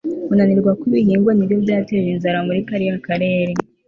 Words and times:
kunanirwa 0.27 0.71
kw'ibihingwa 0.79 1.31
nibyo 1.33 1.57
byateje 1.63 2.07
inzara 2.13 2.39
muri 2.47 2.59
kariya 2.67 2.97
karere 3.07 3.53